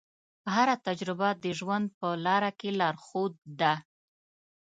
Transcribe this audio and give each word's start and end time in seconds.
هره 0.55 0.75
تجربه 0.87 1.29
د 1.43 1.45
ژوند 1.59 1.85
په 1.99 2.07
لاره 2.25 2.51
کې 2.59 2.69
لارښود 2.79 3.33
ده. 3.59 3.73